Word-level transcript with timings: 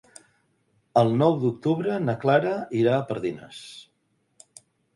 El 1.01 1.13
nou 1.19 1.37
d'octubre 1.43 1.99
na 2.07 2.17
Clara 2.25 2.55
irà 2.81 2.97
a 2.99 3.07
Pardines. 3.13 3.63